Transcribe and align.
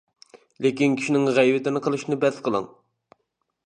لېكىن 0.65 0.95
كىشىنىڭ 1.01 1.29
غەيۋىتىنى 1.37 1.85
قىلىشنى 1.89 2.21
بەس 2.25 2.45
قىلىڭ. 2.49 2.71